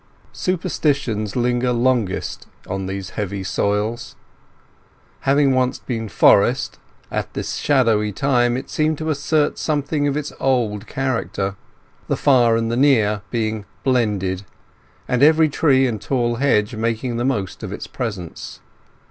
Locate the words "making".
16.75-17.17